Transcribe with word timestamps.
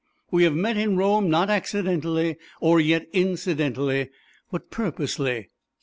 "We 0.31 0.45
have 0.45 0.55
met 0.55 0.77
in 0.77 0.97
Rome 0.97 1.29
not 1.29 1.51
accidentally 1.51 2.37
or 2.59 2.79
yet 2.79 3.07
incidentally, 3.13 4.09
but 4.49 4.71
purposely. 4.71 5.49